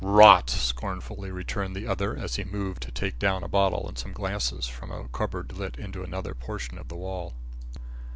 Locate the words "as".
2.17-2.33